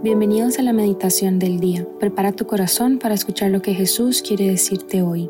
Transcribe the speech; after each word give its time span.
Bienvenidos 0.00 0.60
a 0.60 0.62
la 0.62 0.72
meditación 0.72 1.40
del 1.40 1.58
día. 1.58 1.84
Prepara 1.98 2.30
tu 2.30 2.46
corazón 2.46 3.00
para 3.00 3.14
escuchar 3.16 3.50
lo 3.50 3.62
que 3.62 3.74
Jesús 3.74 4.22
quiere 4.22 4.46
decirte 4.46 5.02
hoy. 5.02 5.28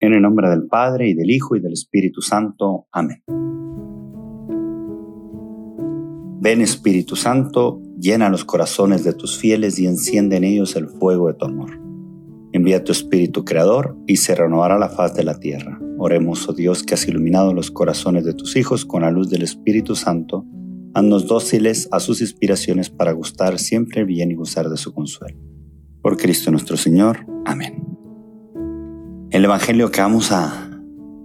En 0.00 0.14
el 0.14 0.22
nombre 0.22 0.48
del 0.48 0.66
Padre 0.66 1.10
y 1.10 1.14
del 1.14 1.30
Hijo 1.30 1.56
y 1.56 1.60
del 1.60 1.74
Espíritu 1.74 2.22
Santo. 2.22 2.86
Amén. 2.90 3.22
Ven 6.40 6.62
Espíritu 6.62 7.16
Santo, 7.16 7.82
llena 7.98 8.30
los 8.30 8.46
corazones 8.46 9.04
de 9.04 9.12
tus 9.12 9.36
fieles 9.36 9.78
y 9.78 9.86
enciende 9.86 10.38
en 10.38 10.44
ellos 10.44 10.74
el 10.74 10.88
fuego 10.88 11.28
de 11.28 11.34
tu 11.34 11.44
amor. 11.44 11.78
Envía 12.52 12.82
tu 12.82 12.92
Espíritu 12.92 13.44
Creador 13.44 13.94
y 14.06 14.16
se 14.16 14.34
renovará 14.34 14.78
la 14.78 14.88
faz 14.88 15.14
de 15.14 15.24
la 15.24 15.38
tierra. 15.38 15.78
Oremos, 15.98 16.48
oh 16.48 16.54
Dios, 16.54 16.82
que 16.82 16.94
has 16.94 17.06
iluminado 17.06 17.52
los 17.52 17.70
corazones 17.70 18.24
de 18.24 18.32
tus 18.32 18.56
hijos 18.56 18.86
con 18.86 19.02
la 19.02 19.10
luz 19.10 19.28
del 19.28 19.42
Espíritu 19.42 19.94
Santo 19.94 20.46
Haznos 20.92 21.28
dóciles 21.28 21.88
a 21.92 22.00
sus 22.00 22.20
inspiraciones 22.20 22.90
para 22.90 23.12
gustar 23.12 23.60
siempre 23.60 24.04
bien 24.04 24.32
y 24.32 24.34
gozar 24.34 24.68
de 24.68 24.76
su 24.76 24.92
consuelo. 24.92 25.38
Por 26.02 26.16
Cristo 26.16 26.50
nuestro 26.50 26.76
Señor. 26.76 27.26
Amén. 27.44 27.84
El 29.30 29.44
Evangelio 29.44 29.92
que 29.92 30.00
vamos 30.00 30.32
a 30.32 30.68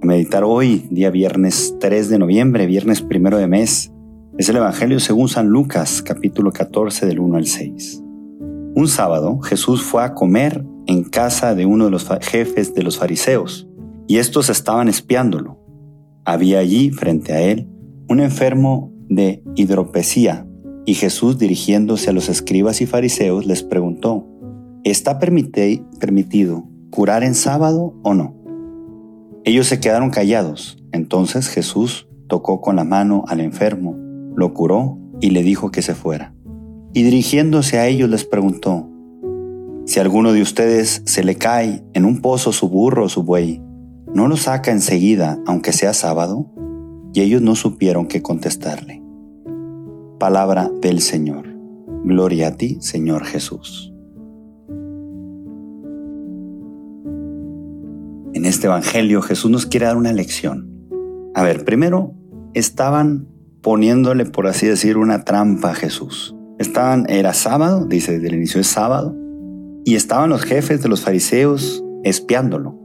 meditar 0.03 0.43
hoy, 0.43 0.85
día 0.91 1.09
viernes 1.09 1.75
3 1.79 2.09
de 2.09 2.19
noviembre, 2.19 2.67
viernes 2.67 3.01
primero 3.01 3.39
de 3.39 3.47
mes, 3.47 3.91
es 4.37 4.49
el 4.49 4.57
Evangelio 4.57 4.99
según 4.99 5.29
San 5.29 5.47
Lucas, 5.47 6.03
capítulo 6.03 6.51
14 6.51 7.07
del 7.07 7.19
1 7.19 7.37
al 7.37 7.47
6. 7.47 8.03
Un 8.75 8.87
sábado 8.87 9.39
Jesús 9.39 9.81
fue 9.81 10.03
a 10.03 10.13
comer 10.13 10.63
en 10.85 11.05
casa 11.05 11.55
de 11.55 11.65
uno 11.65 11.85
de 11.85 11.91
los 11.91 12.07
jefes 12.21 12.75
de 12.75 12.83
los 12.83 12.99
fariseos, 12.99 13.67
y 14.07 14.17
estos 14.17 14.51
estaban 14.51 14.89
espiándolo. 14.89 15.59
Había 16.23 16.59
allí, 16.59 16.91
frente 16.91 17.33
a 17.33 17.41
él, 17.41 17.67
un 18.07 18.19
enfermo 18.19 18.94
de 19.09 19.43
hidropesía, 19.55 20.47
y 20.85 20.93
Jesús 20.93 21.37
dirigiéndose 21.39 22.09
a 22.09 22.13
los 22.13 22.29
escribas 22.29 22.81
y 22.81 22.85
fariseos 22.85 23.45
les 23.45 23.63
preguntó, 23.63 24.27
¿está 24.83 25.19
permitido 25.19 26.67
curar 26.91 27.23
en 27.23 27.33
sábado 27.33 27.95
o 28.03 28.13
no? 28.13 28.35
Ellos 29.43 29.67
se 29.67 29.79
quedaron 29.79 30.09
callados. 30.09 30.77
Entonces 30.91 31.49
Jesús 31.49 32.07
tocó 32.27 32.61
con 32.61 32.75
la 32.75 32.83
mano 32.83 33.25
al 33.27 33.41
enfermo, 33.41 33.95
lo 34.35 34.53
curó 34.53 34.97
y 35.21 35.31
le 35.31 35.43
dijo 35.43 35.71
que 35.71 35.81
se 35.81 35.93
fuera. 35.93 36.33
Y 36.93 37.03
dirigiéndose 37.03 37.77
a 37.77 37.87
ellos 37.87 38.09
les 38.09 38.25
preguntó, 38.25 38.89
si 39.85 39.99
alguno 39.99 40.33
de 40.33 40.41
ustedes 40.41 41.03
se 41.05 41.23
le 41.23 41.35
cae 41.35 41.83
en 41.93 42.05
un 42.05 42.21
pozo 42.21 42.51
su 42.51 42.69
burro 42.69 43.05
o 43.05 43.09
su 43.09 43.21
buey, 43.21 43.61
¿no 44.13 44.27
lo 44.27 44.35
saca 44.37 44.71
enseguida 44.71 45.39
aunque 45.45 45.73
sea 45.73 45.93
sábado? 45.93 46.51
Y 47.15 47.21
ellos 47.21 47.41
no 47.41 47.55
supieron 47.55 48.07
qué 48.07 48.21
contestarle. 48.21 49.01
Palabra 50.19 50.69
del 50.81 50.99
Señor. 50.99 51.47
Gloria 52.03 52.49
a 52.49 52.57
ti, 52.57 52.77
Señor 52.81 53.23
Jesús. 53.23 53.93
En 58.33 58.43
este 58.43 58.67
Evangelio 58.67 59.21
Jesús 59.21 59.49
nos 59.49 59.65
quiere 59.65 59.85
dar 59.85 59.95
una 59.95 60.11
lección. 60.11 60.69
A 61.33 61.43
ver, 61.43 61.63
primero 61.63 62.13
estaban 62.53 63.29
poniéndole, 63.61 64.25
por 64.25 64.45
así 64.47 64.67
decir, 64.67 64.97
una 64.97 65.23
trampa 65.23 65.71
a 65.71 65.75
Jesús. 65.75 66.35
Estaban, 66.59 67.05
era 67.09 67.33
sábado, 67.33 67.85
dice 67.85 68.11
desde 68.11 68.27
el 68.27 68.35
inicio 68.35 68.59
es 68.59 68.67
sábado, 68.67 69.15
y 69.85 69.95
estaban 69.95 70.29
los 70.29 70.43
jefes 70.43 70.83
de 70.83 70.89
los 70.89 70.99
fariseos 70.99 71.81
espiándolo 72.03 72.84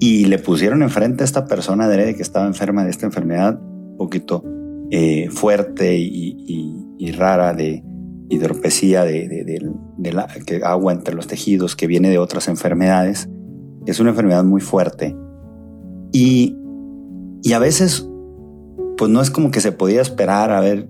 y 0.00 0.24
le 0.24 0.38
pusieron 0.38 0.82
enfrente 0.82 1.22
a 1.22 1.26
esta 1.26 1.46
persona 1.46 1.86
de 1.86 2.16
que 2.16 2.22
estaba 2.22 2.46
enferma 2.46 2.84
de 2.84 2.90
esta 2.90 3.04
enfermedad 3.04 3.60
un 3.60 3.96
poquito 3.98 4.42
eh, 4.90 5.28
fuerte 5.30 5.96
y, 5.98 7.12
rara 7.12 7.52
de 7.52 7.84
hidropesía, 8.30 9.04
de, 9.04 10.12
la, 10.12 10.26
que 10.46 10.62
agua 10.64 10.92
entre 10.92 11.14
los 11.14 11.26
tejidos 11.26 11.76
que 11.76 11.86
viene 11.86 12.08
de 12.08 12.18
otras 12.18 12.48
enfermedades. 12.48 13.28
Es 13.86 14.00
una 14.00 14.10
enfermedad 14.10 14.42
muy 14.44 14.60
fuerte. 14.60 15.14
Y, 16.12 16.56
y 17.42 17.52
a 17.52 17.58
veces, 17.58 18.08
pues 18.96 19.10
no 19.10 19.20
es 19.20 19.30
como 19.30 19.50
que 19.50 19.60
se 19.60 19.72
podía 19.72 20.00
esperar 20.00 20.50
a 20.50 20.60
ver 20.60 20.88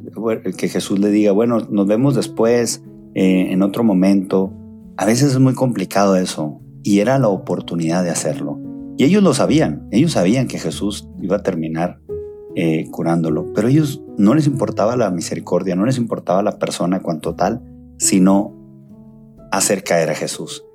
que 0.56 0.69
Jesús 0.69 0.99
le 1.00 1.10
diga, 1.10 1.32
bueno, 1.32 1.66
nos 1.70 1.87
vemos 1.87 2.15
después, 2.15 2.82
eh, 3.15 3.53
en 3.53 3.62
otro 3.62 3.82
momento. 3.82 4.53
A 4.97 5.06
veces 5.06 5.32
es 5.32 5.38
muy 5.38 5.54
complicado 5.54 6.16
eso. 6.16 6.60
Y 6.82 7.00
era 7.00 7.19
la 7.19 7.28
oportunidad 7.28 8.04
de 8.04 8.10
hacerlo. 8.10 8.59
Y 9.00 9.05
ellos 9.05 9.22
lo 9.22 9.33
sabían, 9.33 9.88
ellos 9.93 10.12
sabían 10.12 10.47
que 10.47 10.59
Jesús 10.59 11.09
iba 11.22 11.37
a 11.37 11.43
terminar 11.43 12.03
eh, 12.55 12.87
curándolo, 12.91 13.50
pero 13.55 13.69
ellos 13.69 14.03
no 14.19 14.34
les 14.34 14.47
importaba 14.47 14.94
la 14.94 15.11
misericordia, 15.11 15.75
no 15.75 15.87
les 15.87 15.97
importaba 15.97 16.43
la 16.43 16.59
persona 16.59 17.00
cuanto 17.00 17.34
tal, 17.34 17.62
sino 17.97 18.55
hacer 19.53 19.84
caer 19.84 20.11
a 20.11 20.15
Jesús. 20.15 20.66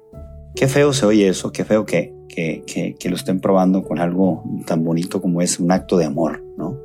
Qué 0.56 0.68
feo 0.68 0.92
se 0.92 1.06
oye 1.06 1.28
eso, 1.28 1.52
qué 1.52 1.66
feo 1.66 1.86
que, 1.86 2.16
que, 2.28 2.96
que, 2.98 3.10
lo 3.12 3.16
estén 3.16 3.42
probando 3.42 3.84
con 3.84 4.00
algo 4.00 4.44
tan 4.66 4.84
bonito 4.84 5.22
como 5.22 5.44
es 5.44 5.60
un 5.60 5.72
acto 5.72 5.96
de 5.96 6.06
amor, 6.06 6.44
¿no? 6.58 6.80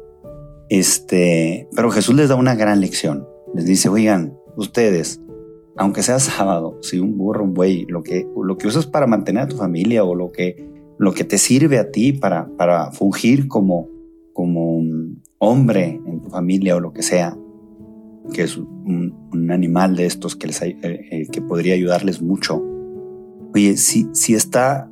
Este, 0.69 1.71
pero 1.75 1.91
Jesús 1.91 2.15
les 2.17 2.29
da 2.29 2.35
una 2.35 2.55
gran 2.55 2.83
lección. 2.83 3.27
Les 3.55 3.65
dice, 3.65 3.89
oigan, 3.89 4.37
ustedes, 4.59 5.23
aunque 5.79 6.03
sea 6.03 6.19
sábado, 6.19 6.77
si 6.83 6.99
un 6.99 7.17
burro, 7.17 7.45
un 7.45 7.55
buey, 7.55 7.87
lo 7.87 8.03
que, 8.03 8.29
lo 8.37 8.59
que 8.59 8.67
usas 8.67 8.87
para 8.87 9.07
mantener 9.07 9.45
a 9.45 9.49
tu 9.49 9.57
familia 9.57 10.05
o 10.05 10.15
lo 10.15 10.33
que 10.33 10.69
lo 11.01 11.15
que 11.15 11.25
te 11.25 11.39
sirve 11.39 11.79
a 11.79 11.91
ti 11.91 12.13
para, 12.13 12.47
para 12.59 12.93
fungir 12.93 13.49
como, 13.49 13.89
como 14.35 14.77
un 14.77 15.23
hombre 15.39 15.99
en 16.05 16.21
tu 16.21 16.29
familia 16.29 16.77
o 16.77 16.81
lo 16.81 16.93
que 16.93 17.03
sea, 17.03 17.35
que 18.35 18.43
es 18.43 18.59
un, 18.59 19.17
animal 19.51 19.97
de 19.97 20.05
estos 20.05 20.37
que, 20.37 20.47
les, 20.47 20.61
eh, 20.61 20.77
eh, 20.83 21.27
que 21.33 21.41
podría 21.41 21.73
ayudarles 21.73 22.21
mucho. 22.21 22.63
Oye, 23.55 23.79
si, 23.79 24.09
si 24.13 24.35
está 24.35 24.91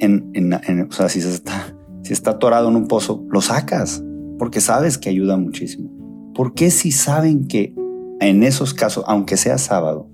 en, 0.00 0.30
en, 0.34 0.52
o 0.52 0.92
sea, 0.92 1.08
si 1.08 1.20
está, 1.20 1.74
si 2.02 2.12
está 2.12 2.32
atorado 2.32 2.68
en 2.68 2.76
un 2.76 2.86
pozo, 2.86 3.24
lo 3.30 3.40
sacas, 3.40 4.04
porque 4.38 4.60
sabes 4.60 4.98
que 4.98 5.08
ayuda 5.08 5.38
muchísimo. 5.38 5.90
¿Por 6.34 6.52
qué 6.52 6.70
si 6.70 6.92
saben 6.92 7.48
que 7.48 7.74
en 8.20 8.42
esos 8.42 8.74
casos, 8.74 9.02
aunque 9.06 9.38
sea 9.38 9.56
sábado, 9.56 10.10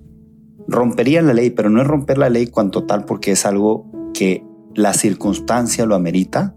romperían 0.69 1.27
la 1.27 1.33
ley, 1.33 1.49
pero 1.49 1.69
no 1.69 1.81
es 1.81 1.87
romper 1.87 2.17
la 2.17 2.29
ley 2.29 2.47
cuanto 2.47 2.85
tal 2.85 3.03
porque 3.03 3.31
es 3.31 3.45
algo 3.45 3.91
que 4.13 4.48
la 4.75 4.93
circunstancia 4.93 5.85
lo 5.85 5.95
amerita? 5.95 6.55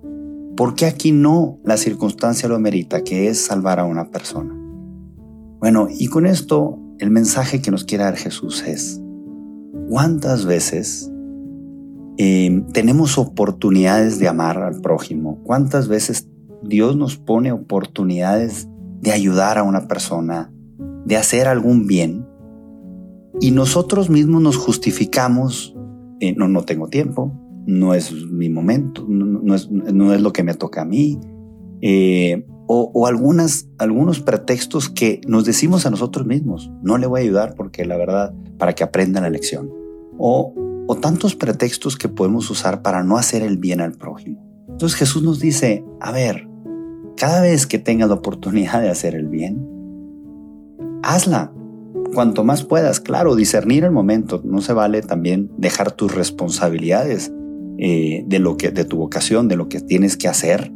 ¿Por 0.57 0.75
qué 0.75 0.87
aquí 0.87 1.13
no 1.13 1.59
la 1.65 1.77
circunstancia 1.77 2.49
lo 2.49 2.57
amerita, 2.57 3.03
que 3.03 3.29
es 3.29 3.39
salvar 3.39 3.81
a 3.81 3.85
una 3.85 4.11
persona? 4.11 4.55
Bueno, 5.61 5.89
y 5.91 6.09
con 6.09 6.27
esto 6.27 6.79
el 6.99 7.11
mensaje 7.11 7.63
que 7.63 7.71
nos 7.71 7.85
quiere 7.85 8.05
dar 8.05 8.17
Jesús 8.17 8.63
es, 8.67 9.01
¿cuántas 9.89 10.45
veces 10.45 11.11
em, 12.19 12.67
tenemos 12.69 13.17
oportunidades 13.17 14.19
de 14.19 14.29
amar 14.29 14.59
al 14.59 14.81
prójimo? 14.81 15.41
¿Cuántas 15.43 15.89
veces 15.89 16.29
Dios 16.63 16.97
nos 16.97 17.17
pone 17.17 17.51
oportunidades 17.51 18.69
de 19.01 19.13
ayudar 19.13 19.59
a 19.59 19.63
una 19.63 19.89
persona, 19.89 20.53
de 21.07 21.17
hacer 21.17 21.49
algún 21.49 21.87
bien? 21.87 22.27
Y 23.41 23.51
nosotros 23.53 24.11
mismos 24.11 24.43
nos 24.43 24.57
justificamos, 24.57 25.75
eh, 26.21 26.35
no, 26.37 26.47
no 26.47 26.63
tengo 26.63 26.89
tiempo, 26.89 27.33
no 27.67 27.95
es 27.95 28.13
mi 28.13 28.49
momento, 28.49 29.05
no, 29.09 29.55
es, 29.55 29.69
lo 29.71 30.33
que 30.33 30.43
me 30.43 30.55
toca 30.55 30.83
a 30.83 30.85
mí, 30.85 31.21
eh, 31.81 32.47
o, 32.67 33.07
algunas, 33.07 33.69
algunos 33.77 34.21
pretextos 34.21 34.89
que 34.89 35.21
nos 35.27 35.45
decimos 35.45 35.85
a 35.85 35.91
nosotros 35.91 36.27
mismos, 36.27 36.71
no 36.83 36.97
le 36.97 37.07
voy 37.07 37.21
a 37.21 37.25
ayudar 37.25 37.55
porque 37.55 37.85
la 37.85 37.99
verdad, 37.99 38.35
para 38.59 38.75
que 38.75 38.83
aprenda 38.83 39.21
la 39.21 39.29
lección, 39.29 39.71
o, 40.19 40.55
o 40.87 40.95
tantos 40.97 41.37
pretextos 41.37 41.97
que 41.97 42.09
podemos 42.09 42.49
usar 42.51 42.83
para 42.83 43.03
no 43.03 43.19
hacer 43.19 43.43
el 43.43 43.59
bien 43.59 43.81
al 43.81 43.93
prójimo. 43.93 44.43
Entonces 44.69 44.99
Jesús 44.99 45.23
nos 45.23 45.39
dice, 45.39 45.85
a 46.01 46.13
ver, 46.13 46.49
cada 47.17 47.43
vez 47.43 47.67
que 47.67 47.79
tengas 47.79 48.09
la 48.09 48.15
oportunidad 48.15 48.81
de 48.81 48.89
hacer 48.89 49.15
el 49.15 49.29
bien, 49.29 49.69
hazla, 51.03 51.53
cuanto 52.15 52.45
más 52.45 52.65
puedas, 52.65 53.01
claro, 53.01 53.37
discernir 53.37 53.85
el 53.85 53.91
momento. 53.91 54.41
No 54.45 54.61
se 54.61 54.73
vale 54.73 55.03
también 55.03 55.51
dejar 55.59 55.93
tus 55.93 56.15
responsabilidades 56.15 57.33
eh, 57.79 58.25
de 58.27 58.39
lo 58.39 58.57
que, 58.57 58.71
de 58.71 58.85
tu 58.85 58.97
vocación, 58.97 59.49
de 59.49 59.57
lo 59.57 59.69
que 59.69 59.81
tienes 59.81 60.17
que 60.17 60.29
hacer, 60.29 60.73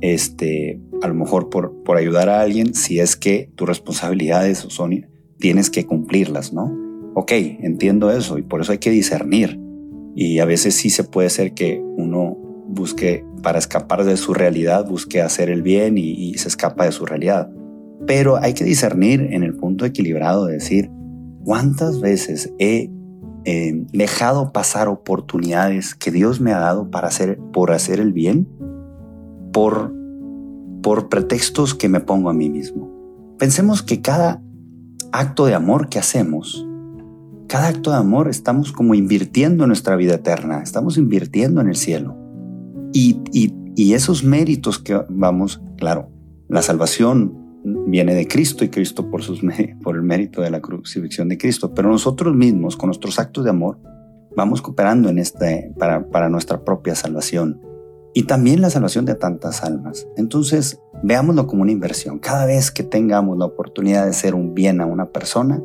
este, 0.00 0.80
a 1.02 1.08
lo 1.08 1.14
mejor 1.14 1.50
por, 1.50 1.82
por 1.82 1.96
ayudar 1.96 2.28
a 2.28 2.40
alguien, 2.40 2.74
si 2.74 3.00
es 3.00 3.16
que 3.16 3.50
tus 3.54 3.68
responsabilidades 3.68 4.58
son, 4.58 5.06
tienes 5.38 5.70
que 5.70 5.86
cumplirlas, 5.86 6.52
¿no? 6.52 6.76
Ok, 7.14 7.32
entiendo 7.32 8.10
eso 8.10 8.38
y 8.38 8.42
por 8.42 8.60
eso 8.60 8.72
hay 8.72 8.78
que 8.78 8.90
discernir. 8.90 9.60
Y 10.14 10.38
a 10.38 10.44
veces 10.44 10.74
sí 10.74 10.90
se 10.90 11.04
puede 11.04 11.30
ser 11.30 11.54
que 11.54 11.80
uno 11.96 12.36
busque, 12.68 13.24
para 13.42 13.58
escapar 13.58 14.04
de 14.04 14.16
su 14.16 14.34
realidad, 14.34 14.86
busque 14.86 15.20
hacer 15.20 15.50
el 15.50 15.62
bien 15.62 15.98
y, 15.98 16.10
y 16.10 16.34
se 16.34 16.48
escapa 16.48 16.84
de 16.84 16.92
su 16.92 17.06
realidad. 17.06 17.50
Pero 18.06 18.36
hay 18.36 18.54
que 18.54 18.64
discernir 18.64 19.28
en 19.32 19.42
el 19.42 19.54
punto 19.54 19.84
equilibrado 19.84 20.46
de 20.46 20.54
decir, 20.54 20.90
¿cuántas 21.44 22.00
veces 22.00 22.52
he 22.58 22.90
eh, 23.44 23.86
dejado 23.92 24.52
pasar 24.52 24.88
oportunidades 24.88 25.94
que 25.94 26.10
Dios 26.10 26.40
me 26.40 26.52
ha 26.52 26.58
dado 26.58 26.90
para 26.90 27.08
hacer, 27.08 27.38
por 27.52 27.72
hacer 27.72 28.00
el 28.00 28.12
bien 28.12 28.48
por, 29.52 29.92
por 30.82 31.08
pretextos 31.08 31.74
que 31.74 31.88
me 31.88 32.00
pongo 32.00 32.30
a 32.30 32.34
mí 32.34 32.50
mismo. 32.50 32.90
Pensemos 33.38 33.82
que 33.82 34.00
cada 34.00 34.42
acto 35.12 35.46
de 35.46 35.54
amor 35.54 35.88
que 35.88 35.98
hacemos, 35.98 36.66
cada 37.48 37.68
acto 37.68 37.90
de 37.90 37.96
amor 37.96 38.28
estamos 38.28 38.72
como 38.72 38.94
invirtiendo 38.94 39.64
en 39.64 39.68
nuestra 39.68 39.96
vida 39.96 40.14
eterna, 40.14 40.62
estamos 40.62 40.98
invirtiendo 40.98 41.60
en 41.60 41.68
el 41.68 41.76
cielo. 41.76 42.16
Y, 42.92 43.20
y 43.32 43.94
esos 43.94 44.24
méritos 44.24 44.78
que 44.78 45.00
vamos, 45.08 45.62
claro, 45.76 46.10
la 46.48 46.62
salvación 46.62 47.40
viene 47.90 48.14
de 48.14 48.26
Cristo 48.26 48.64
y 48.64 48.68
Cristo 48.68 49.10
por, 49.10 49.22
sus, 49.22 49.40
por 49.82 49.96
el 49.96 50.02
mérito 50.02 50.42
de 50.42 50.50
la 50.50 50.60
crucifixión 50.60 51.28
de 51.28 51.38
Cristo, 51.38 51.74
pero 51.74 51.90
nosotros 51.90 52.34
mismos 52.34 52.76
con 52.76 52.88
nuestros 52.88 53.18
actos 53.18 53.44
de 53.44 53.50
amor 53.50 53.78
vamos 54.36 54.62
cooperando 54.62 55.08
en 55.08 55.18
este, 55.18 55.72
para, 55.78 56.08
para 56.08 56.28
nuestra 56.28 56.64
propia 56.64 56.94
salvación 56.94 57.60
y 58.14 58.24
también 58.24 58.60
la 58.60 58.70
salvación 58.70 59.04
de 59.04 59.14
tantas 59.14 59.62
almas. 59.62 60.06
Entonces, 60.16 60.80
veámoslo 61.02 61.46
como 61.46 61.62
una 61.62 61.72
inversión. 61.72 62.18
Cada 62.18 62.46
vez 62.46 62.70
que 62.70 62.82
tengamos 62.82 63.38
la 63.38 63.44
oportunidad 63.44 64.04
de 64.04 64.10
hacer 64.10 64.34
un 64.34 64.54
bien 64.54 64.80
a 64.80 64.86
una 64.86 65.10
persona, 65.10 65.62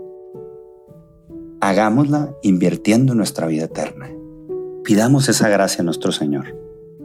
hagámosla 1.61 2.35
invirtiendo 2.43 3.13
en 3.13 3.17
nuestra 3.17 3.47
vida 3.47 3.65
eterna. 3.65 4.09
Pidamos 4.83 5.29
esa 5.29 5.49
gracia 5.49 5.81
a 5.81 5.85
nuestro 5.85 6.11
Señor, 6.11 6.55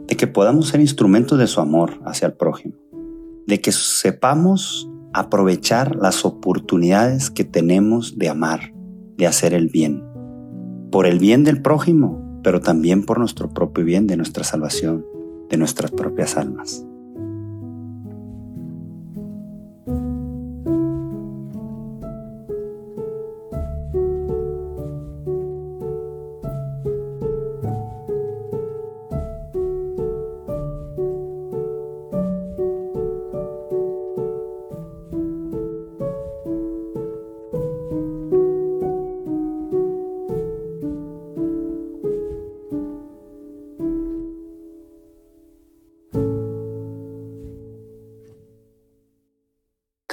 de 0.07 0.15
que 0.15 0.27
podamos 0.27 0.67
ser 0.67 0.81
instrumentos 0.81 1.39
de 1.39 1.47
su 1.47 1.61
amor 1.61 1.99
hacia 2.05 2.27
el 2.27 2.33
prójimo, 2.33 2.75
de 3.47 3.59
que 3.59 3.71
sepamos 3.71 4.90
aprovechar 5.13 5.95
las 5.95 6.25
oportunidades 6.25 7.29
que 7.29 7.43
tenemos 7.43 8.17
de 8.17 8.29
amar, 8.29 8.73
de 9.17 9.27
hacer 9.27 9.53
el 9.53 9.67
bien, 9.67 10.03
por 10.91 11.05
el 11.05 11.19
bien 11.19 11.43
del 11.43 11.61
prójimo, 11.61 12.39
pero 12.43 12.61
también 12.61 13.05
por 13.05 13.19
nuestro 13.19 13.49
propio 13.49 13.85
bien, 13.85 14.07
de 14.07 14.17
nuestra 14.17 14.43
salvación, 14.43 15.05
de 15.49 15.57
nuestras 15.57 15.91
propias 15.91 16.37
almas. 16.37 16.85